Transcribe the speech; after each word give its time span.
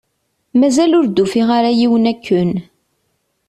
Mazal 0.59 0.91
ur 0.99 1.05
d-ufiɣ 1.07 1.47
ara 1.57 1.71
yiwen 1.79 2.09
akken 2.13 2.49